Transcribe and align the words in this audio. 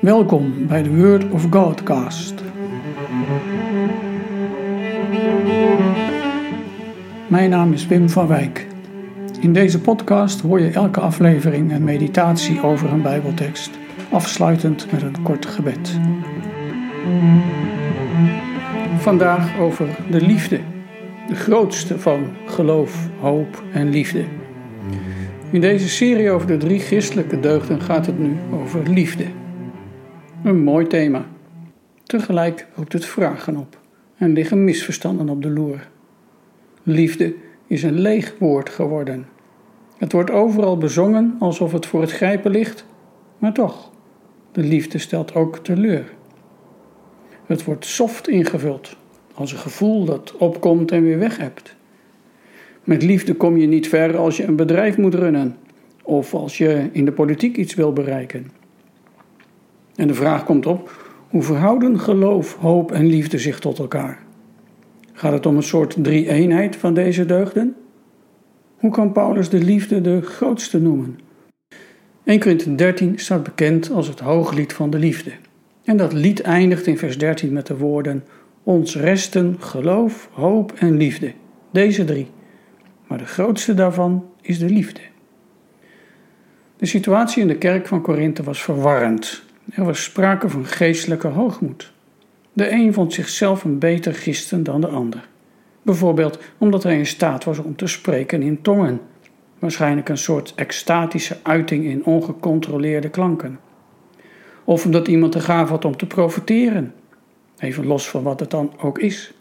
Welkom 0.00 0.66
bij 0.66 0.82
de 0.82 0.96
Word 0.96 1.30
of 1.30 1.46
Godcast. 1.50 2.34
Mijn 7.28 7.50
naam 7.50 7.72
is 7.72 7.86
Wim 7.86 8.08
van 8.08 8.26
Wijk. 8.26 8.66
In 9.40 9.52
deze 9.52 9.80
podcast 9.80 10.40
hoor 10.40 10.60
je 10.60 10.70
elke 10.70 11.00
aflevering 11.00 11.72
een 11.72 11.84
meditatie 11.84 12.62
over 12.62 12.92
een 12.92 13.02
Bijbeltekst, 13.02 13.70
afsluitend 14.10 14.92
met 14.92 15.02
een 15.02 15.22
kort 15.22 15.46
gebed. 15.46 15.98
Vandaag 18.98 19.58
over 19.58 19.86
de 20.10 20.20
liefde, 20.20 20.60
de 21.28 21.34
grootste 21.34 21.98
van 21.98 22.26
geloof, 22.46 23.08
hoop 23.20 23.62
en 23.72 23.90
liefde. 23.90 24.24
In 25.50 25.60
deze 25.60 25.88
serie 25.88 26.30
over 26.30 26.46
de 26.46 26.56
drie 26.56 26.80
christelijke 26.80 27.40
deugden 27.40 27.80
gaat 27.80 28.06
het 28.06 28.18
nu 28.18 28.36
over 28.52 28.90
liefde. 28.90 29.24
Een 30.44 30.62
mooi 30.62 30.86
thema. 30.86 31.26
Tegelijk 32.04 32.66
roept 32.74 32.92
het 32.92 33.04
vragen 33.04 33.56
op 33.56 33.78
en 34.16 34.32
liggen 34.32 34.64
misverstanden 34.64 35.28
op 35.28 35.42
de 35.42 35.50
loer. 35.50 35.88
Liefde 36.82 37.34
is 37.66 37.82
een 37.82 38.00
leeg 38.00 38.34
woord 38.38 38.68
geworden. 38.68 39.26
Het 39.96 40.12
wordt 40.12 40.30
overal 40.30 40.78
bezongen 40.78 41.36
alsof 41.38 41.72
het 41.72 41.86
voor 41.86 42.00
het 42.00 42.12
grijpen 42.12 42.50
ligt, 42.50 42.86
maar 43.38 43.52
toch, 43.52 43.90
de 44.52 44.62
liefde 44.62 44.98
stelt 44.98 45.34
ook 45.34 45.56
teleur. 45.56 46.12
Het 47.46 47.64
wordt 47.64 47.84
soft 47.84 48.28
ingevuld, 48.28 48.96
als 49.34 49.52
een 49.52 49.58
gevoel 49.58 50.04
dat 50.04 50.36
opkomt 50.36 50.92
en 50.92 51.02
weer 51.02 51.18
weg 51.18 51.38
hebt. 51.38 51.76
Met 52.84 53.02
liefde 53.02 53.34
kom 53.34 53.56
je 53.56 53.66
niet 53.66 53.88
ver 53.88 54.16
als 54.16 54.36
je 54.36 54.44
een 54.44 54.56
bedrijf 54.56 54.96
moet 54.96 55.14
runnen 55.14 55.56
of 56.02 56.34
als 56.34 56.58
je 56.58 56.88
in 56.92 57.04
de 57.04 57.12
politiek 57.12 57.56
iets 57.56 57.74
wil 57.74 57.92
bereiken. 57.92 58.57
En 59.98 60.06
de 60.06 60.14
vraag 60.14 60.44
komt 60.44 60.66
op: 60.66 61.12
hoe 61.28 61.42
verhouden 61.42 62.00
geloof, 62.00 62.54
hoop 62.54 62.92
en 62.92 63.06
liefde 63.06 63.38
zich 63.38 63.58
tot 63.58 63.78
elkaar? 63.78 64.22
Gaat 65.12 65.32
het 65.32 65.46
om 65.46 65.56
een 65.56 65.62
soort 65.62 65.96
drie-eenheid 65.98 66.76
van 66.76 66.94
deze 66.94 67.26
deugden? 67.26 67.76
Hoe 68.76 68.90
kan 68.90 69.12
Paulus 69.12 69.48
de 69.48 69.58
liefde 69.58 70.00
de 70.00 70.22
grootste 70.22 70.80
noemen? 70.80 71.18
1 72.24 72.38
Korinthe 72.40 72.74
13 72.74 73.18
staat 73.18 73.42
bekend 73.42 73.90
als 73.90 74.08
het 74.08 74.20
hooglied 74.20 74.72
van 74.72 74.90
de 74.90 74.98
liefde. 74.98 75.30
En 75.84 75.96
dat 75.96 76.12
lied 76.12 76.40
eindigt 76.40 76.86
in 76.86 76.98
vers 76.98 77.18
13 77.18 77.52
met 77.52 77.66
de 77.66 77.76
woorden: 77.76 78.24
Ons 78.62 78.96
resten 78.96 79.56
geloof, 79.58 80.28
hoop 80.32 80.72
en 80.72 80.96
liefde. 80.96 81.32
Deze 81.70 82.04
drie. 82.04 82.26
Maar 83.06 83.18
de 83.18 83.26
grootste 83.26 83.74
daarvan 83.74 84.30
is 84.42 84.58
de 84.58 84.68
liefde. 84.68 85.00
De 86.76 86.86
situatie 86.86 87.42
in 87.42 87.48
de 87.48 87.58
kerk 87.58 87.86
van 87.86 88.02
Korinthe 88.02 88.42
was 88.42 88.62
verwarrend. 88.62 89.46
Er 89.70 89.84
was 89.84 90.02
sprake 90.02 90.48
van 90.48 90.66
geestelijke 90.66 91.28
hoogmoed. 91.28 91.92
De 92.52 92.70
een 92.70 92.92
vond 92.92 93.12
zichzelf 93.12 93.64
een 93.64 93.78
beter 93.78 94.12
christen 94.12 94.62
dan 94.62 94.80
de 94.80 94.86
ander. 94.86 95.28
Bijvoorbeeld 95.82 96.38
omdat 96.58 96.82
hij 96.82 96.98
in 96.98 97.06
staat 97.06 97.44
was 97.44 97.58
om 97.58 97.76
te 97.76 97.86
spreken 97.86 98.42
in 98.42 98.62
tongen, 98.62 99.00
waarschijnlijk 99.58 100.08
een 100.08 100.18
soort 100.18 100.52
extatische 100.54 101.36
uiting 101.42 101.84
in 101.84 102.04
ongecontroleerde 102.04 103.08
klanken. 103.08 103.58
Of 104.64 104.84
omdat 104.84 105.08
iemand 105.08 105.32
de 105.32 105.40
gave 105.40 105.72
had 105.72 105.84
om 105.84 105.96
te 105.96 106.06
profiteren, 106.06 106.94
even 107.58 107.86
los 107.86 108.08
van 108.08 108.22
wat 108.22 108.40
het 108.40 108.50
dan 108.50 108.72
ook 108.78 108.98
is. 108.98 109.32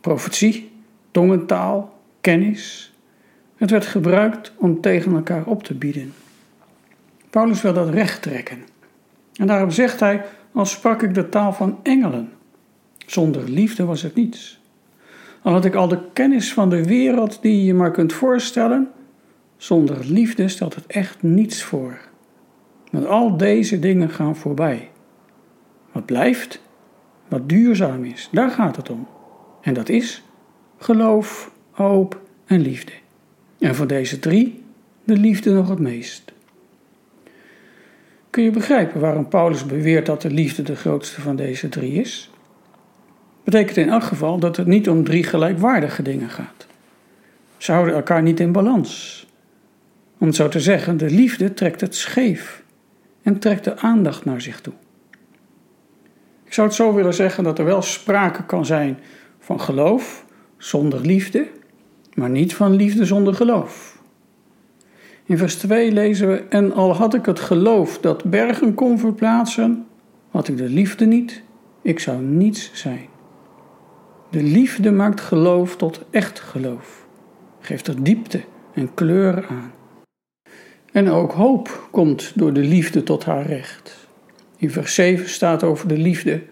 Profetie, 0.00 0.72
tongentaal, 1.10 1.98
kennis. 2.20 2.92
Het 3.56 3.70
werd 3.70 3.86
gebruikt 3.86 4.52
om 4.56 4.80
tegen 4.80 5.14
elkaar 5.14 5.44
op 5.44 5.62
te 5.62 5.74
bieden. 5.74 6.12
Paulus 7.30 7.62
wil 7.62 7.72
dat 7.72 7.88
recht 7.88 8.22
trekken. 8.22 8.73
En 9.36 9.46
daarom 9.46 9.70
zegt 9.70 10.00
hij: 10.00 10.24
Als 10.52 10.70
sprak 10.70 11.02
ik 11.02 11.14
de 11.14 11.28
taal 11.28 11.52
van 11.52 11.78
engelen. 11.82 12.32
Zonder 13.06 13.48
liefde 13.50 13.84
was 13.84 14.02
het 14.02 14.14
niets. 14.14 14.60
Al 15.42 15.52
had 15.52 15.64
ik 15.64 15.74
al 15.74 15.88
de 15.88 15.98
kennis 16.12 16.52
van 16.52 16.70
de 16.70 16.84
wereld 16.84 17.42
die 17.42 17.56
je 17.56 17.64
je 17.64 17.74
maar 17.74 17.90
kunt 17.90 18.12
voorstellen, 18.12 18.90
zonder 19.56 20.04
liefde 20.04 20.48
stelt 20.48 20.74
het 20.74 20.86
echt 20.86 21.22
niets 21.22 21.62
voor. 21.62 21.98
Want 22.90 23.06
al 23.06 23.36
deze 23.36 23.78
dingen 23.78 24.10
gaan 24.10 24.36
voorbij. 24.36 24.90
Wat 25.92 26.04
blijft, 26.04 26.62
wat 27.28 27.48
duurzaam 27.48 28.04
is, 28.04 28.28
daar 28.32 28.50
gaat 28.50 28.76
het 28.76 28.90
om. 28.90 29.06
En 29.60 29.74
dat 29.74 29.88
is 29.88 30.22
geloof, 30.78 31.52
hoop 31.70 32.20
en 32.46 32.60
liefde. 32.60 32.92
En 33.58 33.74
van 33.74 33.86
deze 33.86 34.18
drie 34.18 34.62
de 35.04 35.16
liefde 35.16 35.52
nog 35.52 35.68
het 35.68 35.78
meest. 35.78 36.33
Kun 38.34 38.42
je 38.42 38.50
begrijpen 38.50 39.00
waarom 39.00 39.28
Paulus 39.28 39.66
beweert 39.66 40.06
dat 40.06 40.22
de 40.22 40.30
liefde 40.30 40.62
de 40.62 40.76
grootste 40.76 41.20
van 41.20 41.36
deze 41.36 41.68
drie 41.68 41.92
is? 41.92 42.30
Betekent 43.44 43.76
in 43.76 43.88
elk 43.88 44.02
geval 44.02 44.38
dat 44.38 44.56
het 44.56 44.66
niet 44.66 44.88
om 44.88 45.04
drie 45.04 45.24
gelijkwaardige 45.24 46.02
dingen 46.02 46.30
gaat. 46.30 46.66
Ze 47.56 47.72
houden 47.72 47.94
elkaar 47.94 48.22
niet 48.22 48.40
in 48.40 48.52
balans. 48.52 49.26
Om 50.18 50.26
het 50.26 50.36
zo 50.36 50.48
te 50.48 50.60
zeggen, 50.60 50.96
de 50.96 51.10
liefde 51.10 51.54
trekt 51.54 51.80
het 51.80 51.94
scheef 51.94 52.62
en 53.22 53.38
trekt 53.38 53.64
de 53.64 53.76
aandacht 53.76 54.24
naar 54.24 54.40
zich 54.40 54.60
toe. 54.60 54.74
Ik 56.44 56.52
zou 56.52 56.66
het 56.66 56.76
zo 56.76 56.94
willen 56.94 57.14
zeggen 57.14 57.44
dat 57.44 57.58
er 57.58 57.64
wel 57.64 57.82
sprake 57.82 58.44
kan 58.44 58.66
zijn 58.66 58.98
van 59.38 59.60
geloof 59.60 60.24
zonder 60.56 61.00
liefde, 61.00 61.48
maar 62.14 62.30
niet 62.30 62.54
van 62.54 62.74
liefde 62.74 63.04
zonder 63.04 63.34
geloof. 63.34 63.93
In 65.26 65.38
vers 65.38 65.56
2 65.56 65.92
lezen 65.92 66.28
we: 66.28 66.36
En 66.36 66.72
al 66.72 66.94
had 66.94 67.14
ik 67.14 67.26
het 67.26 67.40
geloof 67.40 67.98
dat 67.98 68.24
bergen 68.24 68.74
kon 68.74 68.98
verplaatsen, 68.98 69.86
had 70.30 70.48
ik 70.48 70.56
de 70.56 70.68
liefde 70.68 71.06
niet, 71.06 71.42
ik 71.82 72.00
zou 72.00 72.22
niets 72.22 72.70
zijn. 72.72 73.06
De 74.30 74.42
liefde 74.42 74.92
maakt 74.92 75.20
geloof 75.20 75.76
tot 75.76 76.00
echt 76.10 76.40
geloof, 76.40 77.06
geeft 77.60 77.86
er 77.86 78.02
diepte 78.02 78.40
en 78.74 78.94
kleur 78.94 79.46
aan. 79.46 79.72
En 80.92 81.10
ook 81.10 81.32
hoop 81.32 81.88
komt 81.90 82.32
door 82.34 82.52
de 82.52 82.60
liefde 82.60 83.02
tot 83.02 83.24
haar 83.24 83.46
recht. 83.46 84.08
In 84.56 84.70
vers 84.70 84.94
7 84.94 85.28
staat 85.28 85.62
over 85.62 85.88
de 85.88 85.98
liefde: 85.98 86.42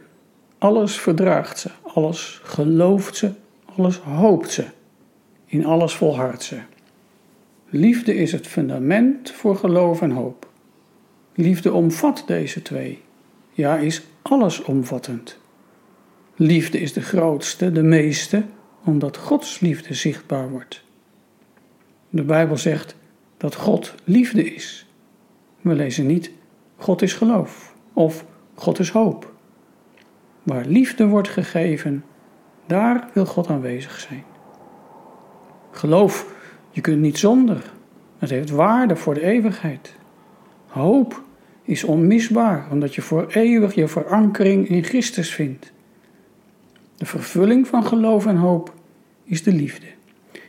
alles 0.59 1.01
verdraagt 1.01 1.59
ze, 1.59 1.71
alles 1.95 2.41
gelooft 2.43 3.17
ze, 3.17 3.31
alles 3.77 3.99
hoopt 3.99 4.51
ze, 4.51 4.65
in 5.47 5.67
alles 5.67 5.95
volhardt 5.95 6.43
ze. 6.43 6.59
Liefde 7.75 8.15
is 8.15 8.33
het 8.33 8.47
fundament 8.47 9.31
voor 9.31 9.57
geloof 9.57 10.03
en 10.03 10.11
hoop. 10.11 10.51
Liefde 11.35 11.73
omvat 11.73 12.23
deze 12.27 12.63
twee. 12.63 13.03
Ja, 13.51 13.77
is 13.77 14.03
allesomvattend. 14.23 15.39
Liefde 16.37 16.81
is 16.81 16.93
de 16.93 17.01
grootste, 17.01 17.73
de 17.73 17.83
meeste, 17.83 18.45
omdat 18.85 19.17
Gods 19.17 19.61
liefde 19.61 19.95
zichtbaar 19.95 20.51
wordt. 20.51 20.85
De 22.09 22.23
Bijbel 22.23 22.57
zegt 22.57 22.97
dat 23.37 23.55
God 23.55 23.95
liefde 24.05 24.55
is. 24.55 24.87
We 25.61 25.75
lezen 25.75 26.07
niet 26.07 26.31
God 26.77 27.03
is 27.03 27.13
geloof 27.13 27.75
of 27.93 28.25
God 28.55 28.79
is 28.79 28.91
hoop. 28.91 29.33
Waar 30.43 30.65
liefde 30.67 31.07
wordt 31.07 31.29
gegeven, 31.29 32.05
daar 32.67 33.09
wil 33.15 33.27
God 33.27 33.49
aanwezig 33.49 34.01
zijn. 34.01 34.25
Geloof 35.71 36.41
je 36.73 36.81
kunt 36.81 37.01
niet 37.01 37.19
zonder. 37.19 37.73
Het 38.19 38.31
heeft 38.31 38.51
waarde 38.51 38.97
voor 38.97 39.15
de 39.15 39.23
eeuwigheid. 39.23 39.95
Hoop 40.67 41.23
is 41.63 41.85
onmisbaar, 41.85 42.67
omdat 42.71 42.95
je 42.95 43.03
voor 43.03 43.27
eeuwig 43.31 43.75
je 43.75 43.89
verankering 43.89 44.69
in 44.69 44.85
Christus 44.85 45.35
vindt. 45.35 45.73
De 46.97 47.07
vervulling 47.07 47.67
van 47.67 47.85
geloof 47.85 48.27
en 48.27 48.37
hoop 48.37 48.75
is 49.25 49.43
de 49.43 49.53
liefde. 49.53 49.87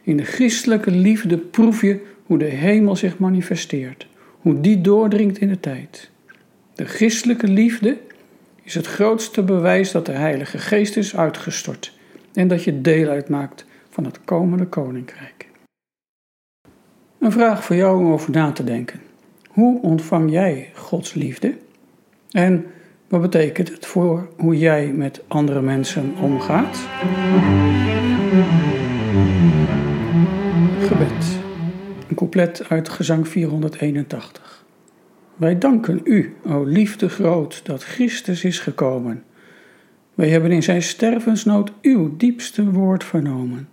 In 0.02 0.18
de 0.18 0.24
christelijke 0.24 0.92
liefde 0.92 1.38
proef 1.38 1.82
je 1.82 2.06
hoe 2.26 2.38
de 2.38 2.46
hemel 2.46 2.96
zich 2.96 3.18
manifesteert, 3.18 4.08
hoe 4.42 4.62
die 4.62 4.82
doordringt 4.82 5.38
in 5.38 5.48
de 5.48 5.60
tijd. 5.60 6.12
De 6.76 6.86
christelijke 6.86 7.48
liefde 7.48 7.98
is 8.64 8.76
het 8.76 8.88
grootste 8.88 9.44
bewijs 9.44 9.92
dat 9.92 10.06
de 10.06 10.12
Heilige 10.12 10.58
Geest 10.58 10.98
is 10.98 11.16
uitgestort 11.16 11.98
en 12.34 12.48
dat 12.48 12.64
je 12.64 12.82
deel 12.82 13.10
uitmaakt 13.10 13.66
van 13.90 14.06
het 14.06 14.20
komende 14.26 14.66
koninkrijk. 14.66 15.43
Een 17.24 17.32
vraag 17.32 17.64
voor 17.64 17.76
jou 17.76 18.00
om 18.00 18.12
over 18.12 18.32
na 18.32 18.52
te 18.52 18.64
denken. 18.64 19.00
Hoe 19.48 19.82
ontvang 19.82 20.32
jij 20.32 20.72
Gods 20.76 21.14
liefde? 21.14 21.58
En 22.32 22.66
wat 23.08 23.22
betekent 23.22 23.70
het 23.70 23.86
voor 23.86 24.30
hoe 24.38 24.58
jij 24.58 24.88
met 24.88 25.24
andere 25.28 25.62
mensen 25.62 26.14
omgaat? 26.22 26.78
Gebed. 30.80 31.40
Een 32.10 32.16
couplet 32.16 32.70
uit 32.70 32.90
gezang 32.90 33.28
481. 33.28 34.66
Wij 35.36 35.58
danken 35.58 36.02
u, 36.04 36.36
o 36.46 36.64
liefde 36.64 37.10
groot, 37.10 37.66
dat 37.66 37.84
Christus 37.84 38.44
is 38.44 38.60
gekomen. 38.60 39.24
Wij 40.14 40.30
hebben 40.30 40.52
in 40.52 40.64
zijn 40.64 40.82
stervensnood 40.82 41.72
uw 41.82 42.18
diepste 42.18 42.72
woord 42.72 43.04
vernomen. 43.04 43.68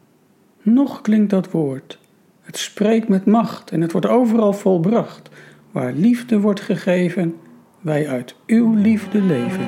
Nog 0.62 1.00
klinkt 1.00 1.30
dat 1.30 1.50
woord 1.50 1.99
het 2.40 2.58
spreekt 2.58 3.08
met 3.08 3.26
macht 3.26 3.70
en 3.70 3.80
het 3.80 3.92
wordt 3.92 4.06
overal 4.06 4.52
volbracht. 4.52 5.30
Waar 5.70 5.92
liefde 5.92 6.40
wordt 6.40 6.60
gegeven, 6.60 7.34
wij 7.80 8.08
uit 8.08 8.34
uw 8.46 8.74
liefde 8.74 9.22
leven. 9.22 9.66